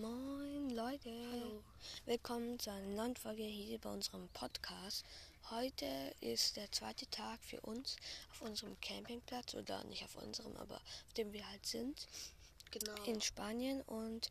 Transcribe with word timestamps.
Moin 0.00 0.70
Leute, 0.70 1.10
Hallo. 1.32 1.62
willkommen 2.04 2.58
zu 2.58 2.70
einer 2.70 2.86
neuen 2.88 3.16
Folge 3.16 3.42
hier 3.42 3.78
bei 3.78 3.90
unserem 3.90 4.28
Podcast. 4.28 5.04
Heute 5.50 5.86
ist 6.20 6.56
der 6.56 6.70
zweite 6.72 7.08
Tag 7.10 7.38
für 7.42 7.60
uns 7.60 7.96
auf 8.32 8.42
unserem 8.42 8.78
Campingplatz 8.80 9.54
oder 9.54 9.82
nicht 9.84 10.04
auf 10.04 10.16
unserem, 10.16 10.56
aber 10.56 10.76
auf 10.76 11.12
dem 11.16 11.32
wir 11.32 11.48
halt 11.48 11.64
sind 11.66 12.06
Genau. 12.72 12.94
in 13.04 13.20
Spanien 13.20 13.82
und 13.82 14.28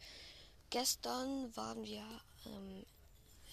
gestern 0.69 1.55
waren 1.55 1.83
wir 1.83 2.03
ähm, 2.45 2.85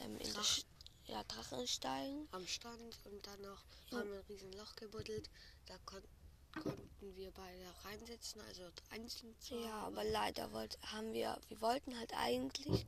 ähm, 0.00 0.18
in 0.18 0.24
der 0.24 0.32
Drach- 0.34 0.64
ja, 1.06 1.24
Drachensteigen. 1.24 2.28
am 2.32 2.46
Strand 2.46 2.98
und 3.04 3.26
dann 3.26 3.40
noch 3.42 3.62
haben 3.92 4.10
wir 4.10 4.18
ein 4.18 4.24
riesen 4.28 4.52
Loch 4.54 4.74
gebuddelt. 4.76 5.30
Da 5.66 5.74
kon 5.86 6.02
konnten 7.12 7.18
wir 7.18 7.30
beide 7.32 7.64
reinsitzen, 7.84 8.40
also 8.48 8.62
einzeln 8.90 9.34
zwar, 9.40 9.58
Ja, 9.58 9.74
aber 9.86 10.04
leider 10.04 10.52
wollt, 10.52 10.78
haben 10.92 11.12
wir, 11.12 11.38
wir 11.48 11.60
wollten 11.60 11.98
halt 11.98 12.12
eigentlich 12.16 12.86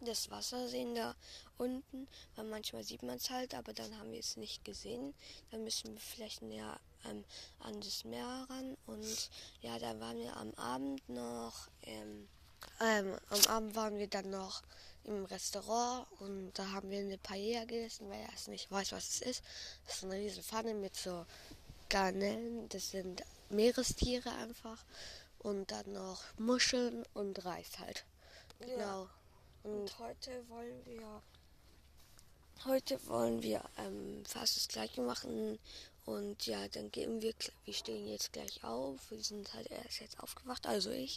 das 0.00 0.30
Wasser 0.30 0.68
sehen 0.68 0.94
da 0.94 1.14
unten, 1.56 2.06
weil 2.34 2.44
manchmal 2.44 2.84
sieht 2.84 3.02
man 3.02 3.16
es 3.16 3.30
halt, 3.30 3.54
aber 3.54 3.72
dann 3.72 3.98
haben 3.98 4.12
wir 4.12 4.20
es 4.20 4.36
nicht 4.36 4.64
gesehen. 4.64 5.14
Dann 5.50 5.64
müssen 5.64 5.92
wir 5.92 6.00
vielleicht 6.00 6.42
näher 6.42 6.78
ähm, 7.08 7.24
an 7.60 7.80
das 7.80 8.04
Meer 8.04 8.46
ran 8.48 8.76
und 8.86 9.30
ja, 9.62 9.78
dann 9.78 9.98
waren 10.00 10.18
wir 10.18 10.36
am 10.36 10.52
Abend 10.54 11.08
noch, 11.08 11.68
ähm, 11.82 12.28
ähm, 12.80 13.18
am 13.30 13.46
Abend 13.48 13.74
waren 13.74 13.98
wir 13.98 14.08
dann 14.08 14.30
noch 14.30 14.62
im 15.04 15.24
Restaurant 15.24 16.06
und 16.20 16.52
da 16.54 16.72
haben 16.72 16.90
wir 16.90 16.98
eine 16.98 17.18
Paella 17.18 17.64
gegessen, 17.64 18.06
wer 18.10 18.20
erst 18.20 18.48
nicht 18.48 18.70
weiß, 18.70 18.92
was 18.92 19.08
es 19.08 19.20
ist. 19.22 19.42
Das 19.86 19.96
ist 19.96 20.04
eine 20.04 20.14
riesen 20.14 20.42
Pfanne 20.42 20.74
mit 20.74 20.94
so 20.94 21.24
Garnelen, 21.88 22.68
das 22.68 22.90
sind 22.90 23.22
Meerestiere 23.50 24.30
einfach. 24.32 24.84
Und 25.38 25.70
dann 25.70 25.92
noch 25.92 26.22
Muscheln 26.38 27.04
und 27.14 27.44
Reis 27.44 27.78
halt. 27.78 28.04
Ja. 28.60 28.66
Genau. 28.66 29.02
Und 29.02 29.10
und 29.66 29.98
heute 29.98 30.48
wollen 30.48 30.86
wir, 30.86 31.22
heute 32.66 33.04
wollen 33.08 33.42
wir 33.42 33.64
ähm, 33.78 34.24
fast 34.24 34.56
das 34.56 34.68
Gleiche 34.68 35.00
machen 35.00 35.58
und 36.04 36.46
ja, 36.46 36.68
dann 36.68 36.92
gehen 36.92 37.20
wir, 37.20 37.34
wir 37.64 37.74
stehen 37.74 38.06
jetzt 38.06 38.32
gleich 38.32 38.62
auf, 38.62 39.10
wir 39.10 39.20
sind 39.20 39.52
halt 39.54 39.68
erst 39.72 39.98
jetzt 39.98 40.20
aufgewacht, 40.20 40.68
also 40.68 40.90
ich. 40.90 41.16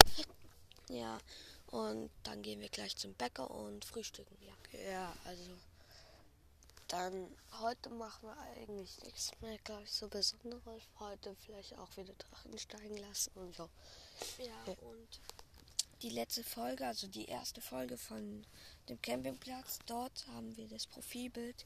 Ja, 0.90 1.20
und 1.68 2.10
dann 2.24 2.42
gehen 2.42 2.60
wir 2.60 2.70
gleich 2.70 2.96
zum 2.98 3.14
Bäcker 3.14 3.52
und 3.52 3.86
frühstücken, 3.86 4.36
ja. 4.42 4.80
Ja, 4.90 5.16
also 5.26 5.44
dann 6.90 7.30
heute 7.62 7.90
machen 7.92 8.28
wir 8.28 8.38
eigentlich 8.40 9.02
nichts 9.04 9.32
mehr, 9.42 9.58
glaube 9.60 9.84
ich, 9.84 9.92
so 9.92 10.08
Besonderes. 10.08 10.84
Heute 11.00 11.36
vielleicht 11.46 11.78
auch 11.78 11.96
wieder 11.98 12.14
Drachen 12.14 12.58
steigen 12.58 12.98
lassen 12.98 13.32
und 13.36 13.56
so. 13.56 13.70
Ja, 14.40 14.74
und 14.82 15.20
die 16.02 16.10
letzte 16.10 16.44
Folge, 16.44 16.88
also 16.88 17.08
die 17.08 17.26
erste 17.26 17.62
Folge 17.62 17.98
von 17.98 18.46
dem 18.90 19.02
Campingplatz, 19.02 19.80
dort 19.86 20.28
haben 20.34 20.58
wir 20.58 20.68
das 20.68 20.88
Profilbild. 20.88 21.66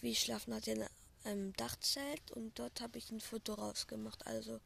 Wir 0.00 0.14
schlafen 0.14 0.52
halt 0.52 0.66
in 0.66 0.84
einem 1.24 1.52
Dachzelt 1.54 2.30
und 2.32 2.58
dort 2.58 2.80
habe 2.80 2.98
ich 2.98 3.10
ein 3.10 3.20
Foto 3.20 3.54
rausgemacht. 3.54 4.26
Also 4.26 4.60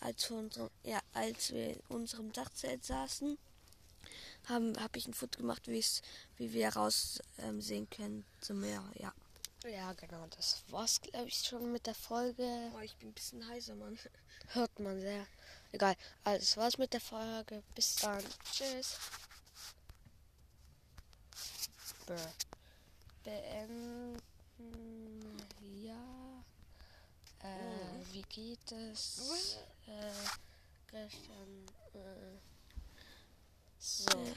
als, 0.00 0.30
wir 0.30 0.38
unserem, 0.38 0.70
ja, 0.84 1.00
als 1.12 1.52
wir 1.52 1.70
in 1.70 1.80
unserem 1.88 2.32
Dachzelt 2.32 2.84
saßen, 2.84 3.36
habe 4.48 4.74
hab 4.80 4.96
ich 4.96 5.06
ein 5.06 5.14
Foto 5.14 5.40
gemacht, 5.40 5.68
wie 5.68 6.52
wir 6.52 6.68
raus 6.70 7.20
ähm, 7.38 7.60
sehen 7.60 7.88
können 7.90 8.24
zum 8.40 8.60
Meer. 8.60 8.82
Ja. 8.98 9.12
Ja, 9.64 9.94
genau, 9.94 10.26
das 10.36 10.62
war's, 10.68 11.00
glaube 11.00 11.28
ich, 11.28 11.38
schon 11.38 11.72
mit 11.72 11.86
der 11.86 11.94
Folge. 11.94 12.70
Oh, 12.76 12.80
ich 12.80 12.94
bin 12.96 13.08
ein 13.08 13.14
bisschen 13.14 13.48
heiser, 13.48 13.74
Mann. 13.74 13.98
Hört 14.48 14.78
man 14.78 15.00
sehr. 15.00 15.26
Egal, 15.72 15.96
also 16.22 16.38
das 16.38 16.56
war's 16.58 16.76
mit 16.76 16.92
der 16.92 17.00
Folge. 17.00 17.62
Bis 17.74 17.96
dann. 17.96 18.22
Tschüss. 18.52 18.98
Beenden. 23.22 24.20
Ja. 25.82 26.44
Äh, 27.42 28.12
wie 28.12 28.22
geht 28.22 28.70
es? 28.70 29.56
Äh, 29.86 30.12
gestern. 30.90 31.66
Äh, 31.94 32.38
so. 33.78 34.34